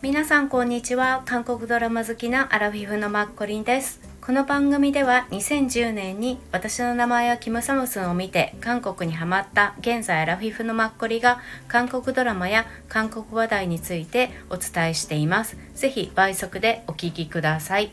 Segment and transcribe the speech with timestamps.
[0.00, 1.22] 皆さんこんにちは。
[1.26, 4.00] 韓国ドラマ好きなアラフィフのマッコリンです。
[4.20, 15.58] この番組では2010年に私の名前はキム・サムスンを見て韓国にハマった現在アラフィフのマッコリが韓国ドラマや韓国話題についてお伝えしています。
[15.74, 17.92] ぜひ倍速でお聞きください、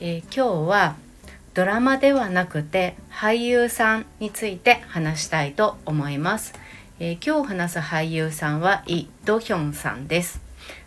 [0.00, 0.96] えー、今日は
[1.52, 6.54] ドラマではなくて俳優さんについて話したいと思います、
[7.00, 10.40] えー、今日話す俳優さんはイ・ドヒョンさんです。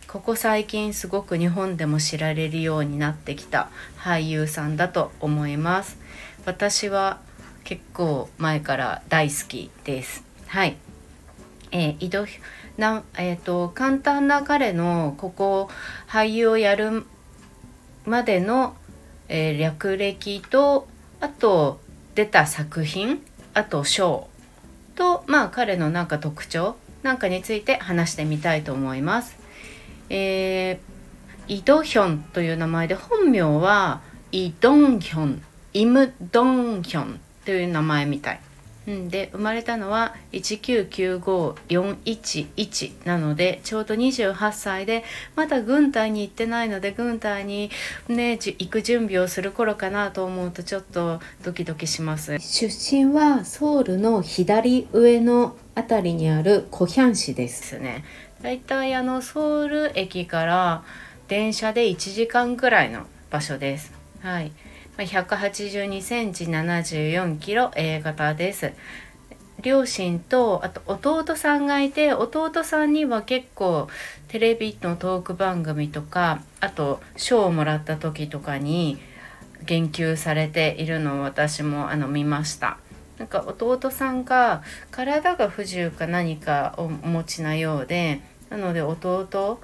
[0.06, 5.98] ここ最近すごく日本でも知られるようになってきた俳優さんだと思います。
[6.46, 7.20] 私は
[7.62, 10.24] 結構前から大好きです。
[10.46, 10.78] はい。
[11.72, 12.26] えー、井戸
[12.78, 15.68] なえーと、簡単な彼のここ
[16.08, 17.04] 俳優をやる
[18.06, 18.74] までの、
[19.28, 20.88] えー、略歴と
[21.20, 21.80] あと
[22.14, 23.22] 出た作品
[23.52, 24.28] あと賞
[24.98, 29.38] とまあ彼のなんか特徴なんかについて話してみたいと思います。
[30.10, 34.00] えー、イ・ドヒョンという名前で本名は
[34.32, 38.40] イ・ドンヒョンイム・ドンヒョンという名前みたい。
[38.88, 45.04] うん、で生まれたのは1995411なのでちょうど28歳で
[45.36, 47.70] まだ軍隊に行ってないので軍隊に
[48.08, 58.06] ね行く準備をする頃かなと思うとちょっとドキドキします出身はソウルの左上の辺りにあるコヒャン市ですね
[58.40, 60.82] だいたいあのソウル駅から
[61.28, 63.92] 電車で1時間くらいの場所です。
[64.22, 64.50] はい。
[65.04, 68.72] 182センチ74キロ A 型です。
[69.60, 73.88] 両親とあと弟さんがいて弟さんには結構
[74.28, 78.98] テレビのトーク番組とかあと賞をもらった時とかに
[79.64, 82.78] 言及されているのを私もあの見ました。
[83.18, 89.60] なんか弟さんが体が不自由か何かをお持ちなようでなので弟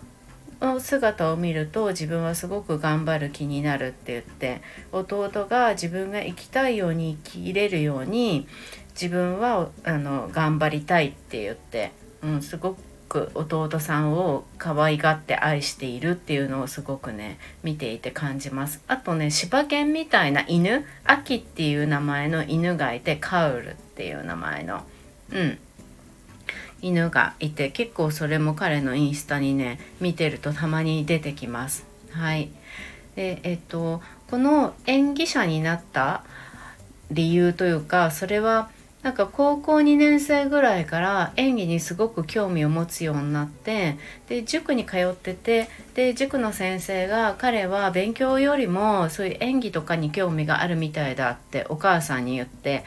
[0.61, 4.63] の姿を見ると自分はすごく頑張る気になるって言って
[4.93, 8.47] 弟が自分が生きたいように生きれるように
[8.95, 11.93] 自分はあの頑張りたいって言って、
[12.23, 12.77] うん、すご
[13.09, 18.83] く弟さんを可愛がって愛しているっていうのをすごくね見ていて感じます。
[18.89, 24.83] あとね柴犬みたいな犬アキっていう名前の犬がいてカウルっていう名前の。
[25.31, 25.59] うん。
[26.87, 31.87] 犬がいて結構それも彼のインスタにね見てるとたまに出てきます。
[32.11, 32.51] はい
[33.17, 36.25] でえっとこの演技者になった
[37.11, 38.71] 理由というかそれは
[39.05, 52.85] なんか高校2年生ぐらいから演技にすごく興味を持つようになってで塾に通っててで塾の先生が彼は勉強よりもそういう演技とかに興味があるみたいだってお母さんに言って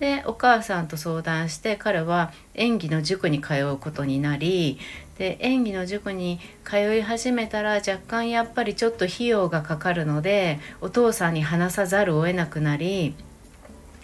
[0.00, 4.78] でお母さんと相談して彼は演技の塾に通うことになり
[5.18, 13.14] で演技の塾に通い始めたら若干やっぱりちょっと費用がかかるのでお父さんに話さざるを得なくなり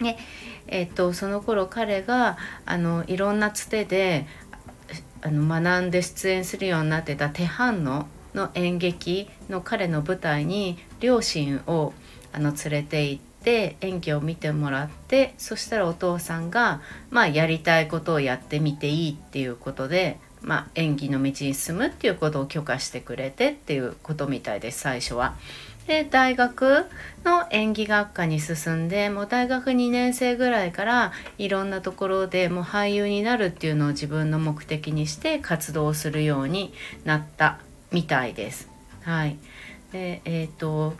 [0.01, 0.17] で、
[0.67, 4.27] えっと、その頃彼があのいろんなつてで
[5.21, 11.93] あの学んで出演するようになってたテハンのの演劇の彼の舞台に両親を
[12.33, 13.34] あの連れて行って。
[13.45, 25.35] って演技を見てもらってそしたらお父さんが、まあ、やりたいことをやってみていいっていうことで、まあ、演技の道に進むっていうことを許可してくれてっていうことみたいです最初は。
[25.85, 26.85] で大学
[27.23, 36.73] の演技学科に進んでもう大学2年生ぐらいからいろんなところでもう俳優になるっていうのを自分の目的にして活動するように
[37.03, 37.59] なった
[37.91, 38.67] みたいです。
[39.03, 39.37] はい、
[39.91, 40.95] でえーと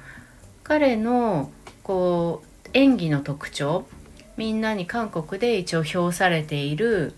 [0.65, 1.51] 彼の
[1.85, 3.85] こう演技の特徴
[4.37, 7.13] みんなに韓国で一応評されている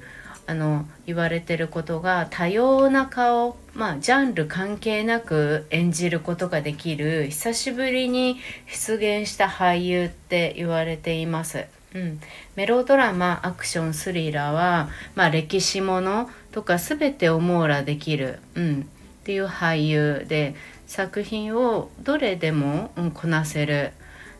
[0.45, 11.65] あの言われてることが多様な顔まあジャンル関係なく演じることができる久しぶりに出現した俳優って言われています。
[11.95, 12.19] うん、
[12.57, 20.53] メロドラマアクションスリラーは、まあ、歴史ものとか全てを網羅できる、うん、っていう俳優で
[20.85, 23.93] 作品をどれでも、うん、こなせる。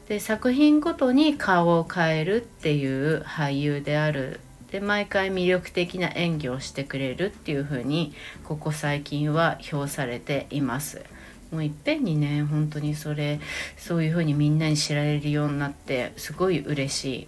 [0.08, 4.40] で作品ごとに顔を変えるっていう俳優である
[4.72, 8.14] で毎回魅力的な演技をしてくれるっていう風に
[8.44, 11.04] ここ最近は評されています。
[11.52, 13.40] もういっぺんにね本当にそれ
[13.78, 17.28] そういう風にみんなに知られるようになってすごい嬉しい。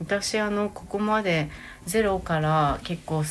[0.00, 1.50] 私あのここまで
[1.84, 3.24] ゼロから結構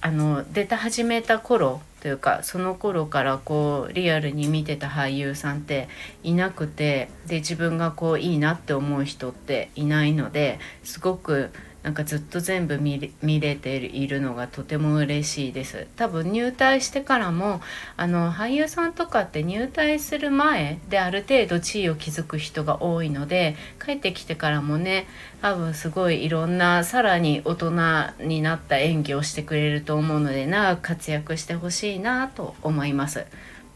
[0.00, 5.88] あの出た始めた頃というかその頃からこうリアルに見てた俳優さんって
[6.22, 11.50] いなくてで自分がこういいなって思う人っていないのですごく
[11.82, 12.98] なんかずっと全部見
[13.40, 17.60] れているのがとても嬉しいです多分入隊してからも
[17.96, 25.06] あの俳優さんとかって入隊する前である程度地位を築く人が多いので帰ってきてからもね
[25.40, 27.72] 多分すごいいろんなさらに大人
[28.20, 33.24] になった演技をしてくれると思うので長く活躍してほしいなと思います。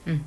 [0.06, 0.24] うん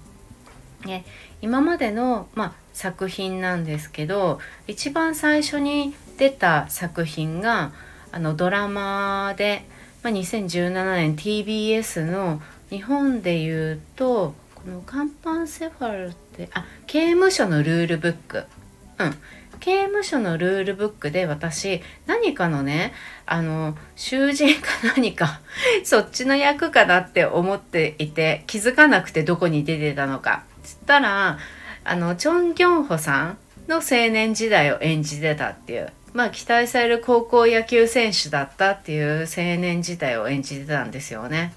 [0.86, 1.04] ね、
[1.42, 7.72] 今までの、まあ、作品なんですけど一番最初に出た作品が
[8.12, 9.66] あのドラマで、
[10.04, 18.46] まあ、2017年 TBS の日本でいうとこの「カンパンセファル」ってあ刑務所のルールブック。
[19.00, 19.16] うん。
[19.60, 22.94] 刑務所のルールブックで私何かのね
[23.26, 25.40] あの囚人か何か
[25.84, 30.44] そっちの役かなって思っていて気づかなくてどこに出てたのか。
[30.64, 31.40] つったら
[31.84, 33.38] あのチョン・ギョンホさん
[33.68, 35.92] の青年時代を演じてたっていう。
[36.16, 41.54] まあ期待される高校野球選手だったっていう青年時代を演じてたんですよね。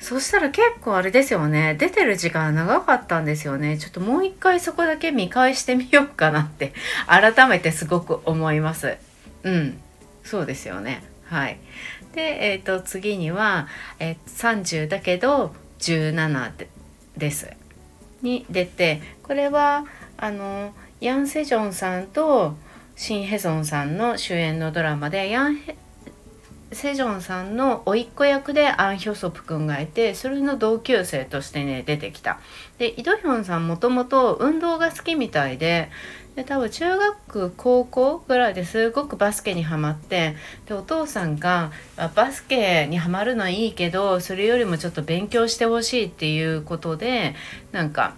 [0.00, 1.74] そしたら結構あれですよね。
[1.74, 3.76] 出てる時間長かったんですよね。
[3.76, 6.72] ちょっともう一回そこだけ見返してみようかなって
[7.06, 8.96] 改めてすごく思います。
[9.42, 9.78] うん。
[10.24, 11.02] そうですよね。
[11.26, 11.58] はい。
[12.14, 13.68] で、えーと、次には、
[13.98, 16.68] えー、30だけど17で
[17.18, 17.50] です。
[18.22, 19.84] に出てこれは
[20.16, 22.56] あのヤン・セジョンさんと
[22.98, 25.60] シン・ヘゾンさんの主演のドラマでヤン・
[26.72, 32.40] セジョンさんの甥っ子役でアン・ヒョソプ君がいてそれの同級生としてね出てきた。
[32.78, 35.90] でイ・ドヒョンさんもともと運動が好きみたいで
[36.34, 40.34] で多分中学高校ぐらいですごくバスケにはまって
[40.66, 41.70] でお父さんが
[42.16, 47.36] バスケにはまるのはいいけどそれよりもちょっと勉強してほしいっていうことで
[47.70, 48.16] なんか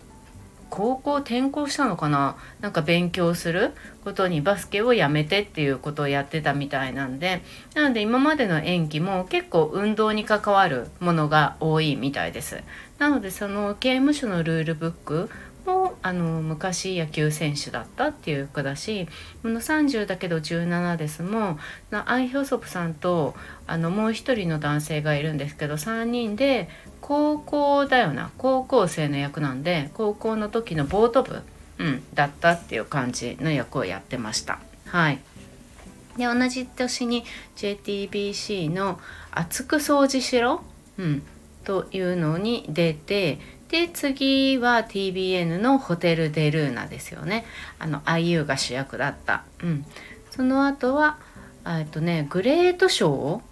[0.71, 2.37] 高校転校したのかな？
[2.61, 3.73] なんか勉強する
[4.05, 7.43] ことにバスケをやめてっていうことをやってたみたいなんで。
[7.75, 12.63] なので今までの演技も結構運動に関わるものが多いみたいです。
[12.99, 15.31] なのでその刑務所のルールブック
[15.65, 19.09] もあの昔野球選手だったっていう子だし
[19.43, 21.59] この30だけど17ですも
[21.91, 23.35] アイ・ヒョソプさんと
[23.67, 26.69] あのもう一人の男性がいるんですけど3人で
[27.01, 31.43] 高校だよな高校生の役なんで高校の時のボート部、
[31.79, 34.61] うん、だったっていう感じの役をやってました。
[34.87, 35.19] はい
[36.17, 37.25] で同じ年に
[37.57, 40.63] JTBC の「厚く掃除しろ」
[40.99, 41.23] うん、
[41.65, 43.39] というのに出て
[43.71, 47.45] で次は TBN のホテル・デ・ルーナですよね。
[47.79, 49.87] あの IU が主役だった、うん、
[50.31, 51.19] その後は
[51.65, 53.43] えっとねグレート賞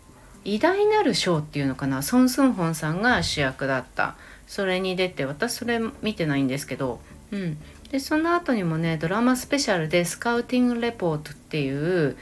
[0.44, 2.02] 偉大なる賞っていうのかな。
[2.02, 4.16] ソン・スンホンさんが主役だった。
[4.48, 7.00] それに出て私それ見てないんですけど、
[7.30, 7.58] うん、
[7.92, 12.16] でその後にもねドラマスペシャルで「スカウティング・レポート」っていう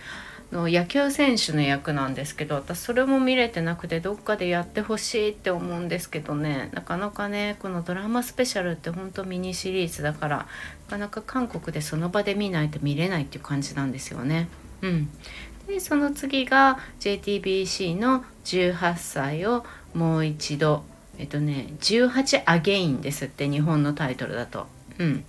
[0.53, 10.45] の野球選手の役なんですけど私それも見れてなくてどっかでやってほしいって思うんですけどねなかなかねこのドラマスペシャルってほんとミニシリーズだからな
[10.91, 14.49] かなか韓国でその場で見ないと見れないっていう感じなんですよね。
[14.83, 15.09] うん、
[15.67, 19.65] でその次が JTBC の18歳を
[19.95, 20.85] もう一度
[21.19, 24.67] えっとね18アゲインですって日本のタイトルだと。
[24.99, 25.25] うん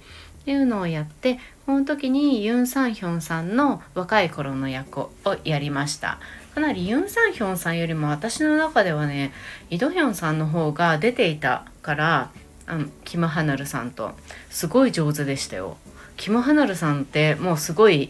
[0.48, 5.12] っていうのをやってこの時にユン・サンヒョンさんの若い頃の役を
[5.44, 6.20] やりました。
[6.56, 9.34] かなりユン・サンヒョンさんよりも私の中ではね
[9.70, 12.32] イ・ドヒョンさんの方が出ていたから
[12.66, 14.14] あのキム・ハナルさんと
[14.50, 15.76] すごい上手でしたよ。
[16.16, 18.10] キム・ハナルさんってもうすごい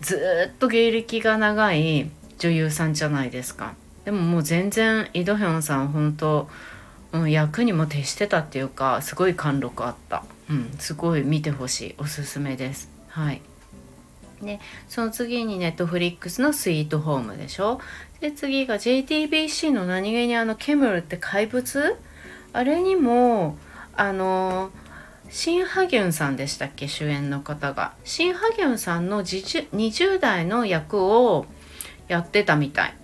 [0.00, 3.74] ずっと芸歴が長い女優さんじゃないですか。
[4.06, 6.48] でももう全然イ・ドヒョンさん本当、
[7.12, 10.24] うん、役にも徹してたっていうかすごい貫禄あった。
[10.50, 11.94] うん、すごい見てほしい。
[11.98, 12.90] おすすめです。
[13.08, 13.40] はい。
[14.42, 17.80] でその次にネットフリックスのスイートホームでしょ。
[18.20, 21.96] で次が JTBC の何気にあのケムルって怪物？
[22.52, 23.56] あれにも
[23.96, 24.70] あの
[25.30, 26.88] シン・ハギュンさんでしたっけ？
[26.88, 27.94] 主演の方が。
[28.04, 31.46] シン・ハギュンさんの20代の役を
[32.08, 32.94] やってたみたい。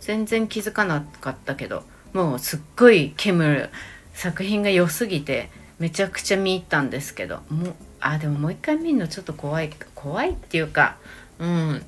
[0.00, 1.84] 全然気づかなかったけど。
[2.12, 3.70] もうすっごいケムル。
[4.12, 5.48] 作品が良すぎて。
[5.80, 10.96] めちゃくちゃ見入ったんですけどもうあでももう一回見るのちょっと怖い怖いっていうか
[11.40, 11.82] うん。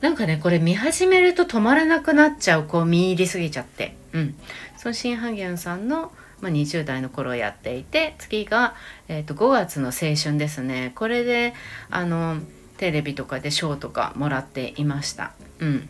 [0.00, 3.96] なんかねこれ見始めると止まらなくなっちゃうこう見入りすぎちゃって。
[4.12, 4.34] うん。
[4.76, 8.74] そのシン・ハギュンさんの、まあ、20代の頃やっていて次が、
[9.08, 10.92] えー、と5月の青春ですね。
[10.94, 11.54] これで
[11.90, 12.38] あの
[12.76, 15.32] テレビとかで賞とかもらっていました。
[15.60, 15.88] うん。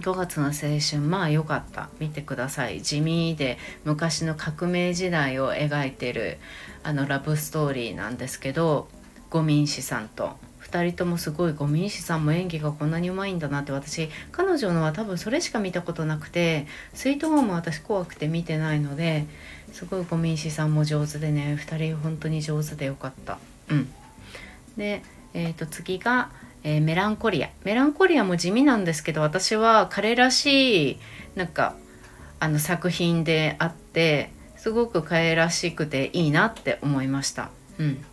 [0.00, 6.38] 5月の青春まあ良かった見てください地味で昔の革命時代を描いてる
[6.82, 8.88] あのラブストーリーなんですけど
[9.30, 10.36] 五民氏さんと。
[10.66, 19.26] 2人ともすごいゴミンシさんも演技がこんなにうまいんだなって私彼女のは多分それしか見たことなくてスイートホームは私怖くて見てないので
[19.70, 23.38] すごいゴミンシさんも上手でね2人本当に上手でよかった。
[23.68, 23.88] うん。
[24.76, 25.02] で、
[25.34, 26.30] えー、と次が、
[26.66, 27.50] えー、メランコリア。
[27.62, 30.98] メランコリアも地味なんですけど私は彼らしい
[31.36, 31.76] なんか
[32.40, 37.50] あの作品であってすごく彼らしくていいなって思いました。
[37.78, 38.04] うん。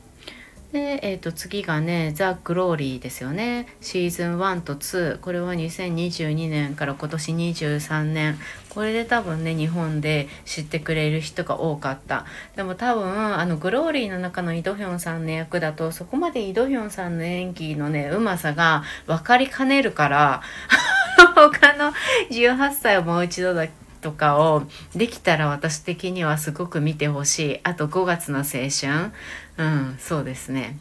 [0.74, 3.68] で、えー、と次がね「ザ・グローリー」ですよね。
[3.80, 8.40] シーズン1と2これは2022年から今年23年。
[8.70, 12.26] これで多分ね日本で知ってくれる人が多かった。
[12.56, 20.42] でも多分あのグローリーの中のイ・ドヒョンさんの役だとそこまでイ・ドヒョンさんの演技のねうまさが分かりかねるから
[21.36, 21.94] 他の
[22.32, 23.68] 18歳をもう一度だ
[24.04, 27.60] とかをできたら私的にはすごく見てほしい。
[27.64, 29.12] あと5月の青春。
[29.58, 30.78] うんそうですね。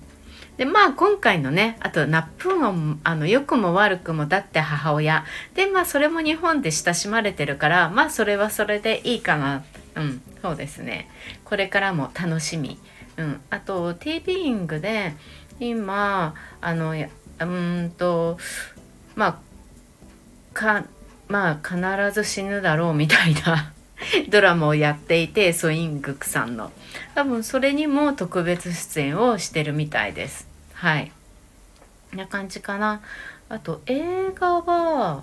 [0.59, 5.25] でまあ今回のねあとナップンあの良くも悪くもだって母親。
[5.55, 9.64] でまあそれも日本で親しまれてるからまあそれはそれでいいかな。
[9.95, 11.09] うんそうですね。
[11.45, 12.79] これからも楽しみ。
[13.17, 15.14] うんあとティービーイングで
[15.61, 18.38] 今あのうんと
[19.14, 19.38] まあ
[20.52, 20.85] か
[21.29, 21.81] まあ必
[22.12, 23.73] ず死ぬだろうみたいな
[24.29, 26.73] ドラマをやっていてソイングクさんの。
[27.14, 30.49] 多分それにも特別出演をしてるみたいです。
[30.75, 31.12] はい。
[32.12, 33.00] な感じかな。
[33.49, 35.23] あと映画は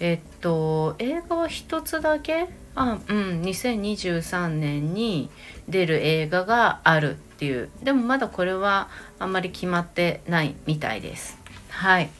[0.00, 2.48] えっと映画は一つだけ？
[2.76, 5.30] あうん2023年に
[5.68, 7.68] 出る映画があるっていう。
[7.82, 11.38] でもまだこれはあんまり決まってないみたいです。
[11.68, 12.10] はい。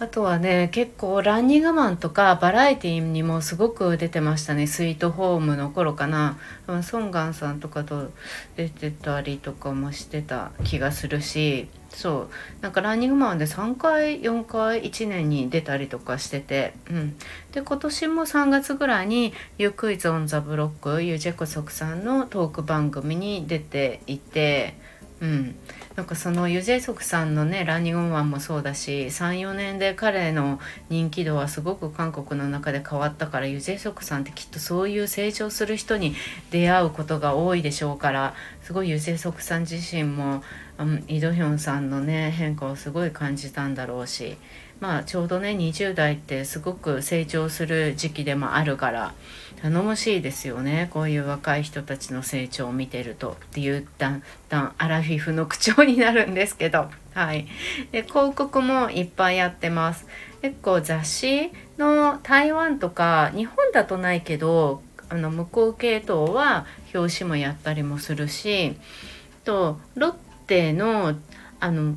[0.00, 4.66] あとはね結構ランニングマンとかバラエティーにもすごく出てましたね。
[4.66, 6.36] スイートホームの頃かな。
[6.82, 8.10] ソンガンさんとかと
[8.56, 11.68] 出てたりとかもしてた気がするし。
[11.90, 12.28] そう。
[12.60, 17.16] なんかランニングマンで3回4回1年に出たりとかしてて、うん、
[17.52, 24.74] で今年も3月ぐらいに「ユークイズ・オン・ザ・ブロック」ユージェコソクさんのトーク番組に出ていて。
[25.24, 25.54] うん、
[25.96, 36.14] なんかそのユジェソクさんのねランニングマンもそうだし34年で彼の人気度はすごく韓国の中で変わったからユジェソクさんってきっとそういう成長する人に
[36.50, 40.42] 出会うことが多いでしょうからすごいユジェソクさん自身も、
[40.78, 44.36] うん、イ・ドヒョンさんのね変化をすごい感じたんだろうし
[44.80, 49.14] まあちょうどね20代ってすごく成長する時期でもあるから
[49.62, 50.90] 頼もしいですよね。
[50.92, 56.90] こういう若い人たちの成長を見てるとっていうだんだんアラフィフの口調になるんですけど。
[57.14, 57.46] はい。
[57.92, 60.06] で広告もいっぱいやってます。
[60.42, 68.76] 結構雑誌の台湾とか日本だとないけどあの向こう系統は表紙もやったりもするし
[69.44, 70.12] とロッ
[70.46, 71.14] テの
[71.60, 71.94] あの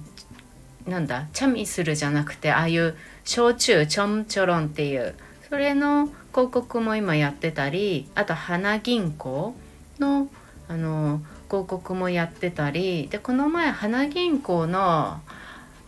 [0.88, 5.16] なんだチャミスルじゃなくてああいう焼酎チョンチョロンっていう
[5.50, 9.54] それの広告も今やってたりあと花銀行
[10.00, 10.30] の
[10.70, 15.20] あの広告もやってたりでこの前花銀行の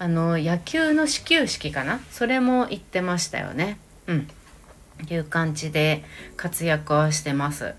[0.01, 1.99] あの野球の始球式かな？
[2.11, 3.77] それも行ってましたよね。
[4.07, 4.27] うん。
[5.09, 6.03] いう感じで
[6.37, 7.73] 活躍はしてます。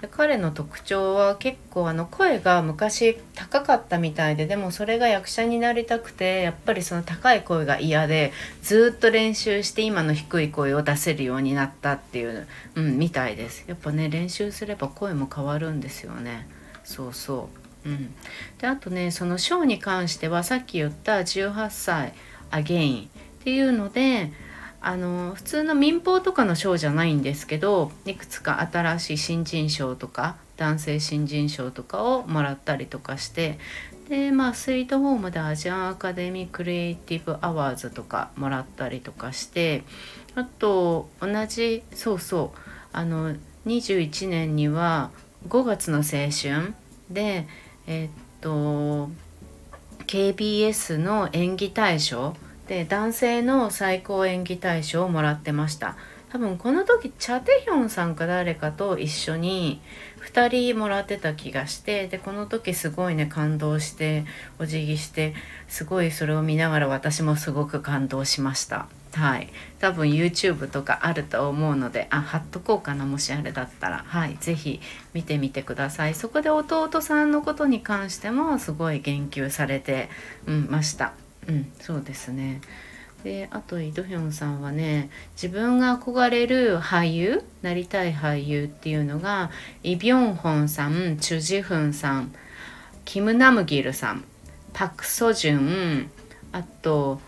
[0.00, 13.64] で彼の特徴は結構あの声が昔高かったみたいででもそれが役者になりたくてやっぱりその高い声が嫌でずっと練習して今の低い声を出せるようになったっていう、うん、みたいです。
[13.66, 16.48] やっぱね練習すれば声も変わるんですよね。
[16.82, 17.50] そうそ
[17.84, 17.88] う。
[17.88, 18.14] うん。
[18.58, 22.14] であとねそのショーに関してはさっき言った18歳
[22.50, 23.08] アゲインっ
[23.44, 24.32] ていうので
[24.82, 33.58] あの普通の民放とかの賞じゃないんですけどいくつか新しい新人賞とか男性新人賞とかをもらったりとかして
[34.08, 39.84] でまあスイートホームでアジアンアカデミークリエイティブアワーズとかもらったりとかして
[40.34, 42.58] あと同じそうそう
[42.92, 43.34] あの
[43.66, 45.10] 21年には
[45.48, 46.74] 5月の青春
[47.10, 47.46] で
[47.86, 48.08] え、っ
[48.40, 49.10] と
[50.06, 52.34] KBS の演技大賞
[52.70, 55.96] で男性の最高演技大賞をもらってました。
[56.28, 59.80] 多分この時チャテヒョンさんか誰かと一緒に
[60.20, 64.24] 2人もらってた気がしてでこの時すごいね感動して
[64.60, 65.34] お辞儀して
[65.66, 68.86] すごいそれを見ながら私もすごく感動しました。
[69.14, 69.48] はい。
[69.80, 74.04] 多分 YouTube とかあると思うのであ貼っとこうかなもしあれだったら。
[74.06, 74.36] はい。
[74.40, 74.80] 是非
[75.12, 76.14] 見てみてください。
[76.14, 80.08] そこで弟さんのことに関してもすごい言及されて、
[80.46, 81.14] うん、ました。
[81.48, 82.60] うんそうですね。
[83.24, 89.50] であとイ・ドヒョンさんはね自分が憧れる俳優なりたい俳優っていうのが
[89.82, 92.32] イ・ビョンホンさんチュ・ジフンさん
[93.04, 94.24] キム・ナムギルさん
[94.72, 96.10] パク・ソジュン
[96.52, 97.20] あと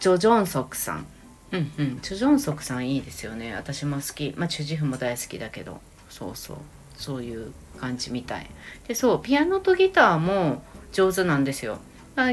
[0.00, 1.06] ジョ・ジョンソクさん。
[1.52, 3.54] うんうんチョ・ジョンソクさんいいですよね。
[3.54, 4.34] 私も好き。
[4.36, 5.80] まあチュ・ジフンも大好きだけど。
[6.08, 6.56] そうそう。
[6.96, 8.46] そういう感じみたい。
[8.86, 10.62] でそうピアノとギターも
[10.92, 11.78] 上手なんですよ。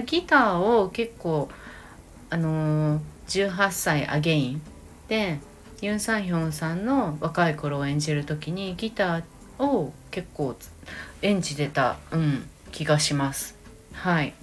[0.05, 1.49] ギターを結構
[2.29, 4.61] あのー、18歳アゲイン
[5.07, 5.39] で
[5.81, 10.55] ユン・サンヒョンさんの若い頃を演じる時にギターを結構
[11.21, 13.55] 演じてた、うん、気がします。
[13.93, 14.33] はい。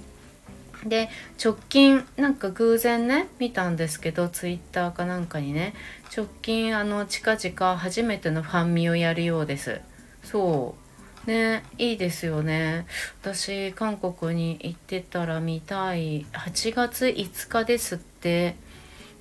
[0.87, 1.09] で
[1.43, 5.73] 直近なんか偶然ね見たんですけどツイッターかなんかにね
[6.15, 9.81] 直近あの近々初めてのファンミをやるようです。
[10.23, 10.84] そう。
[11.27, 12.87] ねいいですよね。
[13.23, 16.25] 私韓国に行ってたら見たい。
[16.33, 18.57] 8月5日ですって。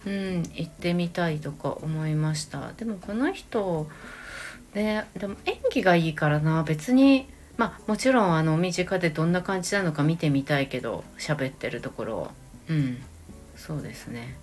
[0.05, 2.73] うん行ってみたいとか思いました。
[2.73, 3.89] でもこの人
[4.73, 6.63] ねでも演技がいいからな。
[6.63, 12.31] 別にまあもちろんあの身近でどんな感じなのか見てみたいけど喋ってるところを。
[12.69, 12.97] うん
[13.55, 14.35] そうですね。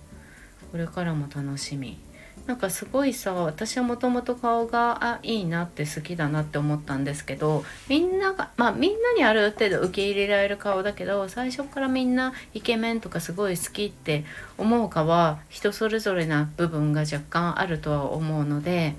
[0.71, 1.99] これからも楽しみ。
[2.47, 14.25] なんかすごいさ私はもともと顔があいいなって好きだなって思ったんですけどみんながまあみんなにある程度受け入れられる顔だけど最初からみんなイケメンとかすごい好きって
[14.57, 18.95] 思うかは人それぞれな部分が若干あるとは思うので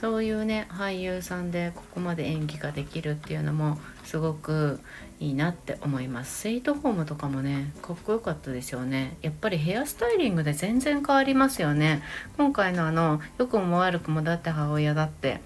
[0.00, 4.78] そういうね俳優さんでここまで演技ができるっていうのもすごく
[5.18, 6.42] いいなって思います。
[6.42, 9.16] スイートホームとかもねかっこよかったですよね。
[9.22, 12.00] やっぱりヘアスタイリングで全然変わりますよね。
[12.36, 15.40] 今回のあの良くも悪くもだって母親だって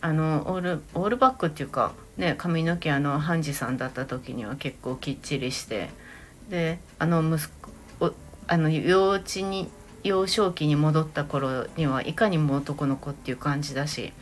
[0.00, 5.90] あのオールオールバックっていうかね髪の毛あのハンジさんだった時には結構きっちりして
[6.48, 7.52] であの息
[7.98, 8.14] 子
[8.46, 9.68] あの幼稚に
[10.02, 14.12] 幼少期に戻った頃にはいかにも男の子っていう感じだし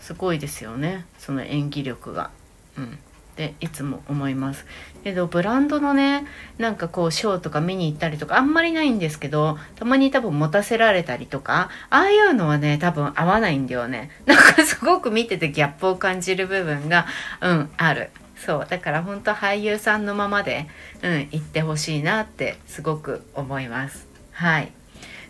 [0.00, 2.30] すごいですよねその演技力が。
[2.78, 2.88] うん、っ
[3.36, 4.64] ていつも思います。
[5.04, 6.26] けどブランドのね
[6.58, 14.10] なんかこうショーとか見に行ったりとかあんまりないんですけどたまに多分持たせられたりとかああいうのはね多分合わないんだよね。
[14.26, 17.06] なんかすごく見ててギャップを感じる部分が
[17.40, 18.10] うんある。
[18.36, 18.66] そう。
[18.68, 20.66] だから本当俳優さんのままで
[21.02, 24.06] うん行ってほしいなってすごく思います。
[24.32, 24.72] はい。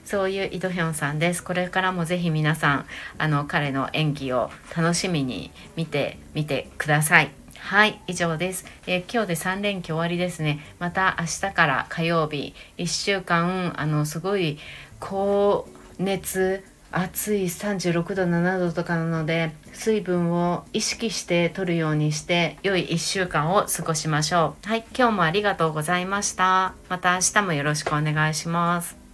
[0.07, 1.43] そういうイドヒョンさんです。
[1.43, 2.87] これからもぜひ皆さん、
[3.19, 7.31] あの、彼の演技を楽しみに見てみてください。
[7.59, 8.65] はい、以上です。
[8.87, 10.61] えー、今日で3連休終わりですね。
[10.79, 14.59] また明日から火曜日、1週間、あの、すごい
[15.01, 24.69] 高熱、暑い36度、7度とかなので、水分を意識して取るようにして、良い1週間を過ごしましょう。
[24.69, 26.75] はい、今日もありがとうございました。
[26.89, 29.06] また明日もよろしくお願いします。